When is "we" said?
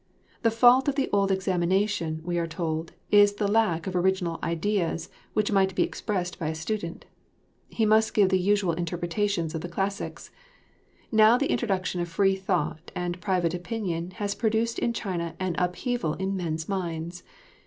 2.25-2.39